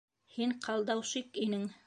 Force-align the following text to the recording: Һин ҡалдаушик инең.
Һин 0.37 0.55
ҡалдаушик 0.63 1.41
инең. 1.47 1.71